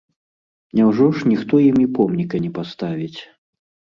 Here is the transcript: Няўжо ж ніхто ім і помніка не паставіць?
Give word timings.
Няўжо 0.77 1.05
ж 1.19 1.27
ніхто 1.33 1.59
ім 1.69 1.77
і 1.83 1.85
помніка 1.97 2.35
не 2.45 2.51
паставіць? 2.57 3.19